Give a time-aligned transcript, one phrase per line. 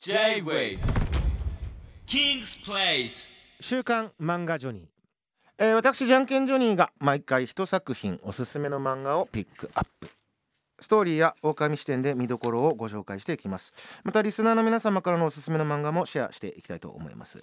[0.00, 0.78] J-Way.
[2.06, 3.36] King's Place.
[3.60, 4.84] 週刊漫画ジョニー、
[5.58, 10.08] えー私じゃんけんジョニーが毎回一作品おすすめの漫画をピックアップ。
[10.78, 13.72] ストーリーや狼視点で見どころをご紹介していきます。
[14.04, 17.42] またリスナーの皆様からのおすすめの漫画もシェアしていきたいと思います。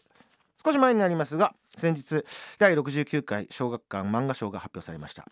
[0.63, 2.23] 少し前になりますが先日
[2.57, 5.25] 第69回小学館漫画賞が発表されました。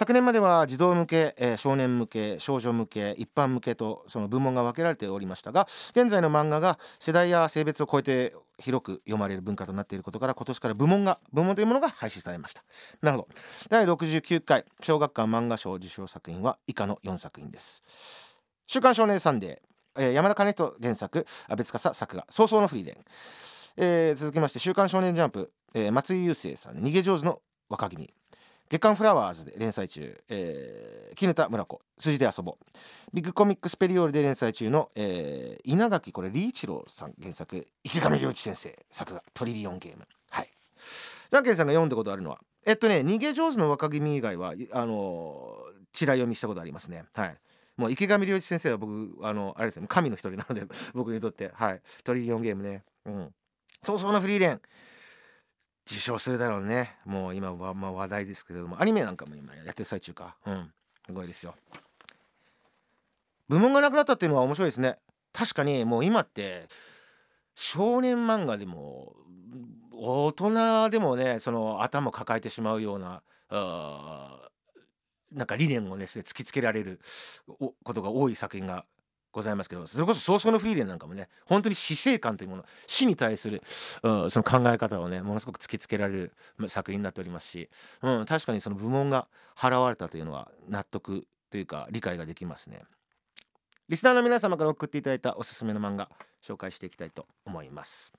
[0.00, 12.64] 昨年までは児童向け、えー少年向け少女向け一般向けとその部門が分けられておりましたが現在の漫画が世代や性別を超えて広く読まれる文化となっていることから今年から部門が部門というものが廃止されました。
[13.02, 13.28] なるほど。
[13.68, 17.82] 第69回小学館漫画賞受賞作品は以下の4作品です。
[18.66, 22.96] 週刊少年サンデー、えー山田兼人原作アベツカサ作画葬送のフリーレン、
[23.76, 28.10] えー続きまして週刊少年ジャンプ、えー松井優征さん逃げ上手の若君。
[28.70, 32.64] 月刊フラワーズで連載中、えー、絹田村子数字であそぼ。
[33.12, 37.66] ビッグコミックスペリオールで連載中の、えー稲垣これリーチローさん原作。
[37.82, 39.24] 池上良一先生作画。
[39.34, 40.06] トリリオンゲーム。
[40.30, 40.48] はい。
[41.30, 42.38] じゃんけんさんが読んだことあるのは。
[42.64, 47.06] えっとね逃げ上手の若君以外はあのー、ちら読みしたことありますね。
[47.14, 47.36] はい。
[47.76, 51.50] もう池上良一先生は僕あのあれですね神の一人なので僕にとって。
[51.54, 51.80] はい。
[52.04, 52.84] トリリオンゲームね。
[53.04, 53.34] うん。
[53.82, 54.60] 早々のフリーレン。
[55.94, 56.96] 受賞するだろうね。
[57.04, 58.80] もう今は、まあ、話題ですけれども。
[58.80, 60.36] アニメなんかも今やってる最中か。
[60.46, 60.72] うん。
[61.06, 61.54] すごいですよ。
[63.48, 64.98] 部門がなくなったっていうのは面白いですね。
[65.32, 66.68] 確かにもう今って
[67.54, 69.14] 少年漫画でも
[69.92, 73.22] 大人でもねその頭抱えてしまうような
[75.32, 77.00] なんか理念をですね突きつけられる
[77.84, 78.84] ことが多い作品が
[79.32, 83.62] ございますけどそれこそ早々のフリーレンなんかもね本当に死生観というもの死に対する、
[84.02, 86.32] うん、その考え方をねものすごく突きつけられる
[86.68, 87.68] 作品になっておりますし、
[88.02, 92.82] うん、確かにその部門が払われたというのは納得というか理解ができますね。
[93.88, 96.08] リスナーの皆様から送っていただいたおすすめの漫画
[96.44, 98.12] 紹介していきたいと思います。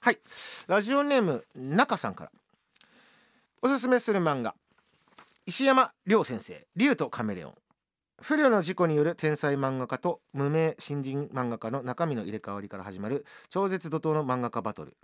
[0.00, 0.18] はい
[0.66, 2.32] ラジオネーム中さんから
[3.62, 4.54] おすすめする漫画
[5.46, 7.54] 石山亮先生「竜とカメレオン」
[8.22, 14.96] 不慮の事故による天才漫画家と無名新人漫画家の中身の入れ替わりから始まる超絶怒涛の漫画家バトル。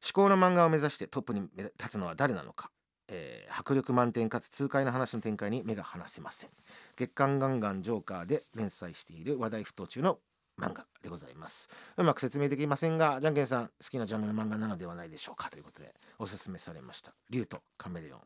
[0.00, 2.70] 至高の漫画を目指してトップに立つのは誰なのか、
[3.06, 6.50] えー迫力満点かつ痛快な話の展開に目が離せません。
[6.96, 10.18] 月刊ガンガンジョーカーで連載している話題沸騰中の
[10.58, 11.68] 漫画でございます。
[11.96, 17.12] うまく説明できませんがじゃんけんさん好きなジャンルの漫画なのではないでしょうかということでおすすめされました。
[17.30, 18.20] 竜とカメレオン。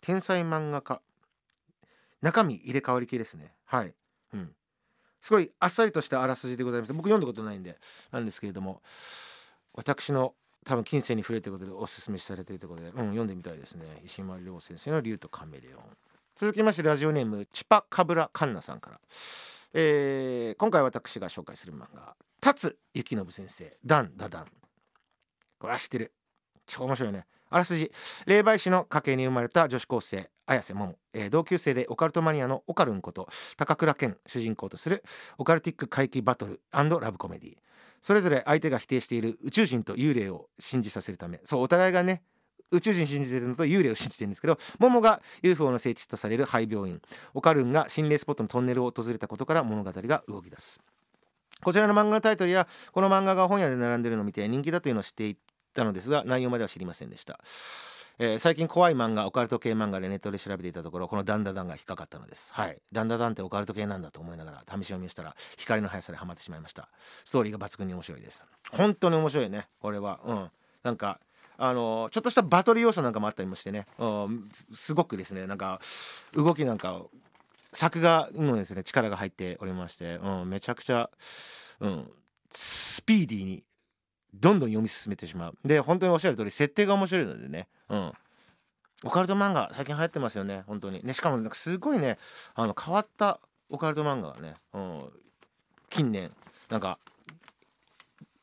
[0.00, 1.00] 天才漫画家
[2.22, 3.54] 中身入れ替わり系ですね。
[3.64, 3.94] はい。
[4.34, 4.50] うん。
[5.20, 6.92] すごいあっさりとしたあらすじでございます。
[6.92, 7.78] 僕読んだことないんで
[8.12, 8.82] なんですけれども
[9.74, 10.34] 私の
[10.64, 14.02] 多分近世に触れることでおすすめされてるということで、うん、読んでみたいですね。
[14.04, 15.82] 石丸亮先生の竜とカメレオン。
[16.34, 19.00] 続きましてラジオネームチパカブラカンナさんから、
[19.72, 24.46] えー今回私が紹介する漫画「達幸信先生ダンダダン」
[25.58, 26.12] これは知ってる。
[26.66, 27.26] 超面白いね。
[27.50, 27.92] あらすじ。
[28.26, 35.02] 霊媒師の家系に生まれた女子高生綾瀬桃、えー同級生でオカルトマニアのオカルンこと高倉健主人公とする
[35.38, 37.56] オカルティック怪奇バトルラブコメディ
[38.00, 41.40] それぞれ相手が否定している宇宙人と幽霊を信じさせるため。
[41.44, 42.22] そうお互いがね
[42.70, 47.00] 宇宙人信じてるのと幽霊を信じてるんですけど桃が UFO の聖地とされる廃病院。
[47.34, 50.80] オカルンが心霊スポットのトンネルを訪れたことから物語が動き出す。
[51.62, 55.36] こちらの漫画のタイトルやこの漫画が本屋で並んでるのを見て人気だというのを知ってい
[55.76, 57.38] たのですが内容までは知りませんでした、
[58.18, 62.50] えー最近怖い漫画オカルト系漫画でネットで調べていたところこのダンダダンが引っかかったのです。
[62.54, 62.80] はい。
[62.90, 66.88] ダンダダンってオカルト系なんだと思いながら試し読みしたら光の速さでハマってしまいました。
[67.24, 68.42] ストーリーが抜群に面白いです。
[68.72, 69.68] 本当に面白いね。
[69.80, 70.20] これは。
[70.24, 70.50] うん。
[70.82, 71.20] なんか
[71.58, 75.46] あのちょっとしたバトル要素なんかもあったりもしてね、うん、すすごくですね。
[75.46, 75.80] なんか
[76.32, 77.02] 動きなんか
[77.72, 81.10] 作画にもですね力が入っておりまして、うん、めちゃくちゃ、
[81.80, 82.10] うん、
[82.50, 83.64] スピーディーに
[84.34, 85.58] どんどん読み進めてしまう。
[85.64, 88.12] で本当におっしゃる通り設定が面白いのでね、うん、
[89.04, 90.64] オカルト漫画最近流行ってますよね。
[90.66, 91.02] 本当に。
[91.04, 92.18] ねしかもなんかすごいね
[92.54, 95.10] あの変わったオカルト漫画がね、うん、
[95.90, 96.30] 近年
[96.68, 96.98] なんか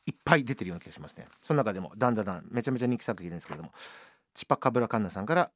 [0.05, 1.27] いっぱい出てるような気がしますね。
[1.41, 3.71] その中でもダンダダンめちゃめちゃ人気作品ですけれども
[4.33, 5.51] チパカブラカンナさんから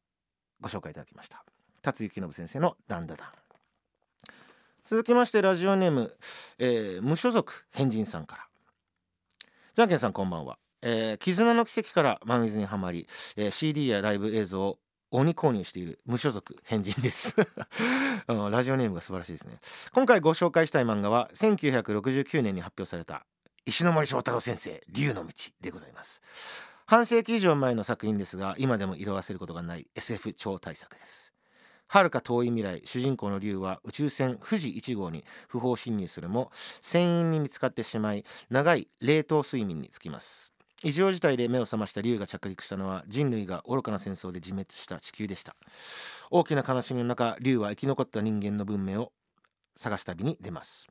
[0.62, 1.44] ご紹介いただきました。
[1.82, 3.28] 辰幸信先生のダンダダン。
[4.84, 6.16] 続きましてラジオネーム、
[6.60, 8.47] えー無所属変人さんから。
[9.78, 14.80] じゃんけんさんこんばんは、えー絆の奇跡から真水にはまり、えー CD やライブ映像を
[15.12, 17.36] 鬼購入している無所属変人です、
[18.28, 19.60] うんラジオネームが素晴らしいですね。
[19.94, 23.28] 今回ご紹介したい漫画は1969年に発表された
[23.68, 25.32] 石ノ森章太郎先生竜の道
[25.62, 26.24] でございます。
[26.88, 31.37] 半世紀以上前の作品ですが今でも色あせることがない SF 超大作です。
[31.88, 36.52] 遥か遠い未来主人公の竜は宇宙船富士1号に不法侵入するも
[36.82, 40.54] 船員に見つかってしまい長い冷凍睡眠につきます。
[40.84, 45.56] 異常事態で目を覚ました竜が着陸したのは人類が愚かな戦争で自滅した地球でした。
[46.30, 49.12] 大きな悲しみの中竜は生き残った人間の文明を
[49.76, 50.88] 探す旅に出ます。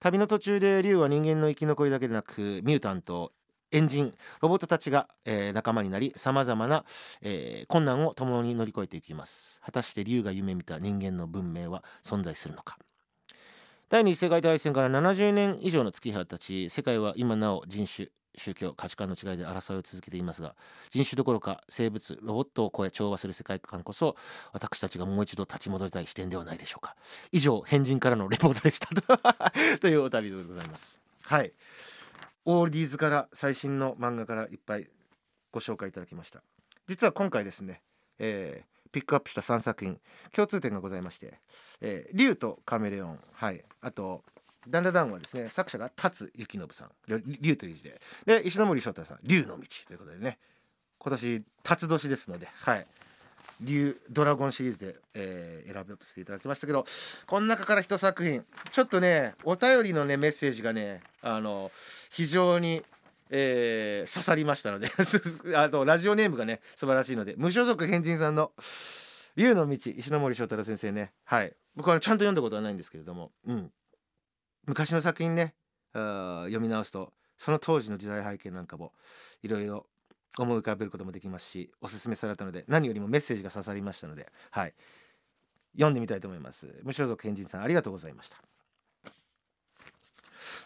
[0.00, 3.32] 旅の途中で竜は人間の生き残りだけでなくミュータント
[3.74, 6.84] エンジンロボットたちが、えー、仲間になりさまざまな、
[7.22, 9.58] えー、困難を共に乗り越えていきます。
[9.64, 12.78] 果たして竜が夢見た人間の文明は存在するのか。
[13.88, 20.54] 第二次世界大戦から70年以上の月日が経ち世界は今なお人種宗教価値観の違いで争いを続けていますが
[20.90, 24.14] 人種どころか生物ロボットを超え調和する世界観こそ
[24.52, 26.94] 私たちがもう一度立ち戻りたい視点ではないでしょうか。
[27.32, 28.88] 以上変人からのレポートでした。
[29.78, 30.98] というお旅でございます。
[31.24, 31.52] はい。
[32.46, 34.86] オールディーズから最新の漫画からいっぱい
[35.50, 36.42] ご紹介いただきました。
[36.86, 37.80] 実は今回ですね、
[38.18, 39.98] えー、ピックアップした3作品
[40.32, 41.38] 共通点がございまして
[41.80, 43.64] 「えー、竜とカメレオン」はい。
[43.80, 44.22] あと
[44.68, 46.90] 「ダンダダン」はですね作者が達幸信さん。
[47.08, 48.00] 竜という字で。
[48.26, 50.38] で石森章太さん「竜の道」ということでね。
[50.98, 52.86] 今年辰年ですのではい。
[53.60, 56.84] 竜ドラゴンシリーズで、えー、選ばせていただきましたけど
[57.26, 58.44] この中から一作品。
[58.70, 61.70] ちょっとねお便りのねメッセージがねあの
[62.10, 62.82] 非常に、
[63.30, 64.90] えー、刺さりましたので
[65.56, 68.52] あとラジオネームがね素晴らしいので無所属変人さんの
[69.36, 71.12] 「竜の道」石森章太郎先生ね。
[71.24, 71.54] はい。
[71.76, 73.72] 僕はちゃんと読んだことはないんですけれども、うん、
[74.66, 75.54] 昔の作品ね
[75.92, 78.92] あ読み直すとその当時の時代背景なんかも
[79.42, 79.86] いろいろ
[80.38, 84.74] 思い浮かべることもできますしおすすめされたので何よりもメッセージが刺さりましたのではい。
[85.74, 86.80] 読んでみたいと思います。
[86.84, 88.38] 無所属賢人さんありがとうございました。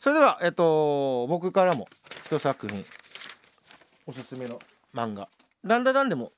[0.00, 1.88] それではえっと僕からも
[2.24, 2.84] 一作品
[4.06, 4.58] おすすめの
[4.94, 5.28] 漫画。
[5.64, 6.32] だんだんでも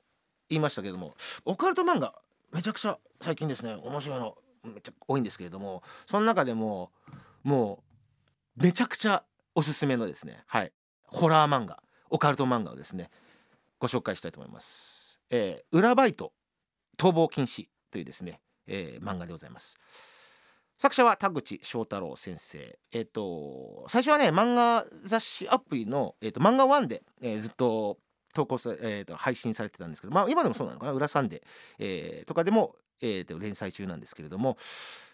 [0.48, 2.14] 言いましたけどもオカルト漫画
[2.52, 3.74] めちゃくちゃ最近ですね。
[3.74, 6.90] 面白いのめっちゃ多いんですけれどもその中でも
[7.42, 7.82] も
[8.56, 9.24] うめちゃくちゃ
[9.54, 10.44] おすすめのですね。
[10.46, 10.72] はい。
[11.04, 11.82] ホラー漫画。
[12.10, 13.08] オカルト漫画をですね
[13.78, 15.20] ご紹介したいと思います。
[15.30, 16.32] えー、裏バイト
[16.98, 19.78] 逃亡禁止というですね、えー、漫画でございます。
[20.78, 22.78] 作者は田口翔太郎先生。
[22.92, 27.98] えっ、ー、と最初はね漫画雑誌アプリの、えーと、漫画1で、えー、ずっと
[28.34, 31.42] 投稿さ、えーと、配信されてたんですけど、まあ、今でもそうなのかな「裏サンデー」
[31.80, 34.56] えー、とかでも、えーと、連載中なんですけれども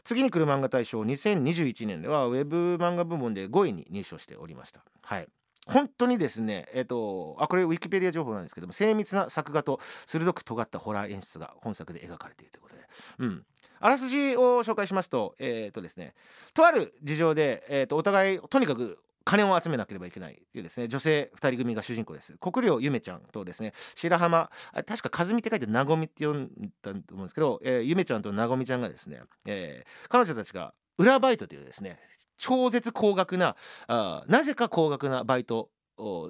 [0.04, 4.84] 次に来る漫画大賞2021年ではウェブ漫画部門で5位に入賞しておりました。
[5.02, 5.28] はい
[5.66, 12.82] 本当にですねえ、ー、とあこれウィキペディア情報なんですけども精密な作画と鋭く尖ったホラー演出が本作で描かれているということで。
[13.18, 13.44] うん。
[13.78, 16.14] あらすじを紹介しますとえ、ー、とですね
[16.54, 22.36] とある事情で、えーと、お互いとにかく金を集めなければいけないというですね女性2人組が主人公です。
[22.38, 24.50] 国領ゆめちゃんとですね白浜
[24.86, 26.48] 確か和美って書いてなごみって呼ん
[26.80, 31.98] だと思うんですけど、えー、ゆめちゃんとなごみちゃんがですね、えー、彼女たちが裏バイトというですね
[32.36, 33.56] 超絶高額な
[33.88, 35.70] あなぜか高額なバイト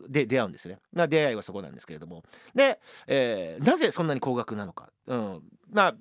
[0.08, 0.78] で出会うんですね。
[0.92, 2.22] まあ、出会いはそこなんですけれども。
[2.54, 5.42] で、えー、なぜそんなに高額なのか、うん、
[5.72, 5.94] まあ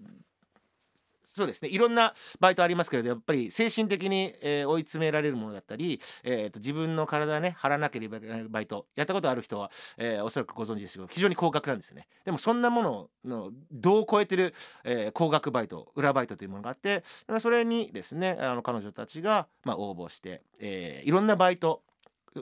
[1.25, 1.69] そうですね。
[1.69, 8.85] いろんなバイトありますけれどやっぱり精神的に、えー、追い詰められるものだったり、えーと、自分の体ね張らなければいけないバイト。
[8.95, 12.07] やったことある人は、えー、おそらくご存知ですけど非常に高額なんですよね。
[12.23, 17.03] でもそんなものの度を超えてる、えー、高額バイト裏バイトというものがあって
[17.39, 21.81] それにですねあの彼女たちが、まあ、応募して、えー、いろんなバイト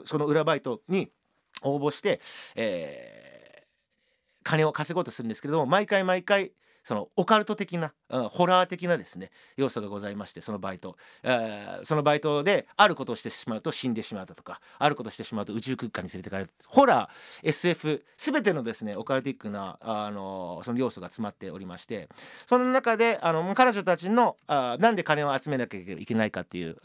[0.04, 1.10] その裏バイトに
[1.62, 2.20] 応募して、
[2.56, 3.23] えー、
[4.54, 6.52] 金を稼ごうとするんですけれども毎回毎回
[6.84, 16.50] そのオカルト的な、うん、ホラー的なですね要素がございましてそのバイト、えー、そのバイトであることをしてしまうと死んでしまうだとかあることをしてしまうと宇宙空間に連れてかれる。
[16.66, 22.10] ホラー SF 全てのですねオカルティックなあのその要素が詰まっておりまして
[22.44, 26.76] その中であの彼女たちのあなんで金を集めなきゃいけないかっていう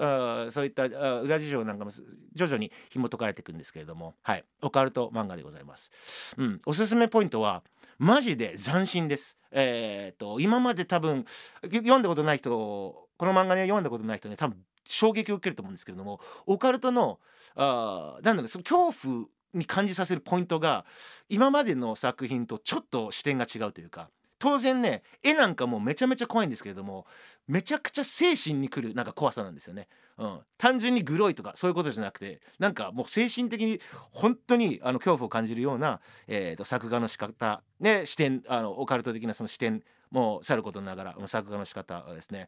[0.49, 1.91] そういった裏事情なんかも
[2.33, 4.45] 徐々に紐解かれていくんですけれどもはい。
[4.61, 5.91] オカルト漫画でございます。
[6.38, 7.58] うん、おすすめポイントは
[7.99, 9.37] マジで斬新です。
[9.51, 11.25] えーと、今まで多分
[11.63, 17.19] 読んだことない人この漫画ね読んだことない人ね多分衝撃を受けると思うんですけれどもオカルトの
[17.55, 20.85] あなんだろうその恐怖に感じさせるポイントが
[21.27, 24.09] 今までの作品とちょっと視点が違うというか
[24.39, 27.05] 当然ね絵なんかもうめちゃめちゃ怖いんですけれども
[27.48, 29.88] めちゃくちゃ精神にくるなんか怖さなんですよね。
[30.17, 33.79] うん、単純にグロいとかそういうことじゃなくてなんかもう精神的に
[34.12, 39.81] 本当にあの恐怖を感じるような、えーと、作画の仕方ね視点あのオカルト的なその視点
[40.12, 42.48] もさることながら作画の仕方はですね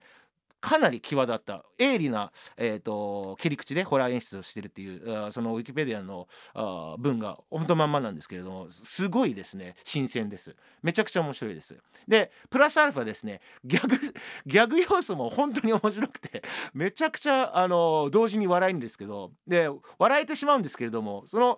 [0.61, 1.65] かなり際立った。
[1.77, 9.75] 鋭利な、えーと、切り口でホラー演出をしてるっていうそのウィキペディアのあ文が本当まんまなんですけれどもすごいですね。
[9.83, 10.55] 新鮮です。
[10.83, 11.77] めちゃくちゃ面白いです。
[12.07, 13.41] でプラスアルファですね。
[13.65, 13.97] ギャグ
[14.45, 21.57] ギャグ要素も本当に面白くてめちゃくちゃあの同時に笑えるんですけどで笑えてしまうんですけれどもその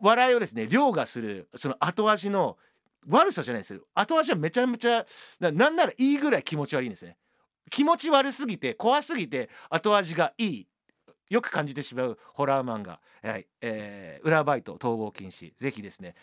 [0.00, 2.58] 笑いをですね凌駕するその後味の
[3.08, 3.80] 悪さじゃないです。
[3.94, 5.06] 後味はめちゃめちゃ
[5.38, 7.16] なんならいいぐらい気持ち悪いんですね。
[7.70, 10.66] 気持ち悪すぎて怖すぎて後味がいい。
[11.30, 13.46] よく感じてしまうホラー漫画「はい。
[13.60, 16.14] えー、裏バイト逃亡禁止」ぜひですね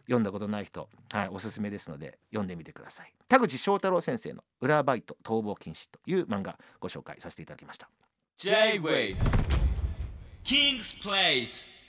[0.00, 3.14] 読んだことない人、はい、おすすめですので読んでみてください。
[3.28, 7.88] 田口翔太郎先生の「裏バイト逃亡禁止」という漫画ご紹介させていただきました。
[8.38, 9.16] J-Way
[10.42, 11.79] King's Place